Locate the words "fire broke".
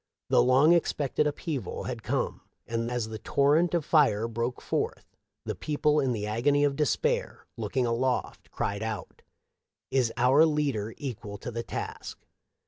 3.85-4.59